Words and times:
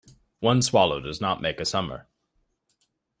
One 0.39 0.63
swallow 0.63 0.99
does 0.99 1.21
not 1.21 1.43
make 1.43 1.59
a 1.59 1.63
summer. 1.65 2.07